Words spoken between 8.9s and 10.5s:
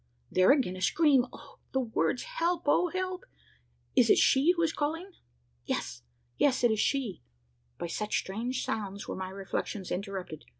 were my reflections interrupted.